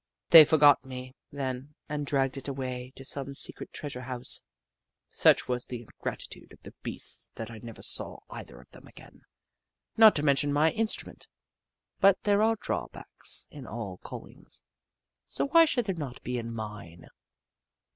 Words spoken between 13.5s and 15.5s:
in all call ings, so